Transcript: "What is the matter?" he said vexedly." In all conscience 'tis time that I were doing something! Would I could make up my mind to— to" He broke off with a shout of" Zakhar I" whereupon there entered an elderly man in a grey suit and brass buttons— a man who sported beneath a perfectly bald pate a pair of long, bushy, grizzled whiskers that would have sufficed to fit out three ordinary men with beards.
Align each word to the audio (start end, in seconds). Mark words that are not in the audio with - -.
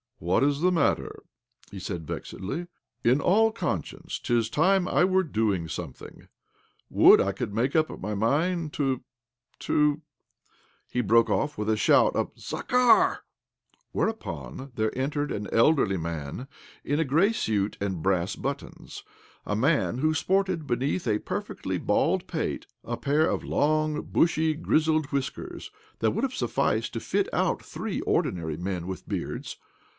"What 0.17 0.43
is 0.43 0.61
the 0.61 0.71
matter?" 0.71 1.23
he 1.71 1.79
said 1.79 2.07
vexedly." 2.07 2.65
In 3.03 3.21
all 3.21 3.51
conscience 3.51 4.19
'tis 4.19 4.49
time 4.49 4.85
that 4.85 4.93
I 4.93 5.03
were 5.03 5.23
doing 5.23 5.67
something! 5.67 6.27
Would 6.89 7.19
I 7.21 7.31
could 7.31 7.53
make 7.53 7.75
up 7.75 7.99
my 7.99 8.13
mind 8.13 8.71
to— 8.73 9.03
to" 9.67 10.01
He 10.93 11.01
broke 11.01 11.29
off 11.29 11.57
with 11.57 11.69
a 11.69 11.77
shout 11.77 12.15
of" 12.15 12.35
Zakhar 12.39 13.11
I" 13.17 13.17
whereupon 13.93 14.71
there 14.75 14.95
entered 14.97 15.31
an 15.31 15.47
elderly 15.51 15.97
man 15.97 16.47
in 16.83 16.99
a 16.99 17.05
grey 17.05 17.31
suit 17.31 17.77
and 17.81 18.03
brass 18.03 18.35
buttons— 18.35 19.03
a 19.45 19.55
man 19.55 19.99
who 19.99 20.13
sported 20.13 20.65
beneath 20.67 21.07
a 21.07 21.19
perfectly 21.19 21.79
bald 21.79 22.27
pate 22.27 22.67
a 22.83 22.97
pair 22.97 23.27
of 23.27 23.43
long, 23.43 24.01
bushy, 24.03 24.53
grizzled 24.53 25.07
whiskers 25.11 25.71
that 25.97 26.11
would 26.11 26.23
have 26.23 26.33
sufficed 26.33 26.93
to 26.93 26.99
fit 26.99 27.31
out 27.33 27.63
three 27.63 28.01
ordinary 28.01 28.57
men 28.57 28.85
with 28.87 29.07
beards. 29.09 29.57